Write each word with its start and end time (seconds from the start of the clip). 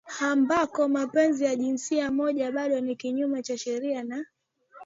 ambako 0.27 0.87
mapenzi 0.87 1.43
ya 1.43 1.55
jinsia 1.55 2.11
moja 2.11 2.51
bado 2.51 2.79
ni 2.81 2.95
kinyume 2.95 3.43
cha 3.43 3.57
sheria 3.57 4.03
na 4.03 4.25